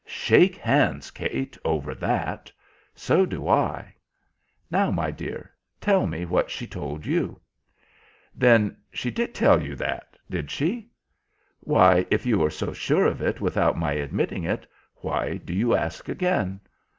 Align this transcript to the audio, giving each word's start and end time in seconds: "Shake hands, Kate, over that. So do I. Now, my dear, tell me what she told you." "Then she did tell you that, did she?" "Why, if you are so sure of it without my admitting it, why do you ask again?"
"Shake 0.07 0.55
hands, 0.55 1.11
Kate, 1.11 1.59
over 1.63 1.93
that. 1.93 2.51
So 2.95 3.23
do 3.23 3.47
I. 3.47 3.93
Now, 4.71 4.89
my 4.89 5.11
dear, 5.11 5.51
tell 5.79 6.07
me 6.07 6.25
what 6.25 6.49
she 6.49 6.65
told 6.65 7.05
you." 7.05 7.39
"Then 8.33 8.77
she 8.91 9.11
did 9.11 9.35
tell 9.35 9.61
you 9.61 9.75
that, 9.75 10.17
did 10.27 10.49
she?" 10.49 10.89
"Why, 11.59 12.07
if 12.09 12.25
you 12.25 12.41
are 12.43 12.49
so 12.49 12.73
sure 12.73 13.05
of 13.05 13.21
it 13.21 13.41
without 13.41 13.77
my 13.77 13.91
admitting 13.93 14.43
it, 14.43 14.65
why 14.95 15.37
do 15.37 15.53
you 15.53 15.75
ask 15.75 16.09
again?" 16.09 16.61